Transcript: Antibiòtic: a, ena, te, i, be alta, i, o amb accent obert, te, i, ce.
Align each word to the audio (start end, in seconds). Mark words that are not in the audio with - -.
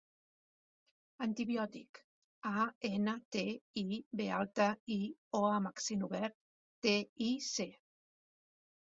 Antibiòtic: 1.23 1.97
a, 2.51 2.63
ena, 2.89 3.13
te, 3.35 3.43
i, 3.81 3.99
be 4.21 4.27
alta, 4.37 4.67
i, 4.95 4.97
o 5.41 5.41
amb 5.49 5.71
accent 5.71 6.07
obert, 6.07 6.37
te, 6.87 6.95
i, 7.27 7.29
ce. 7.49 7.69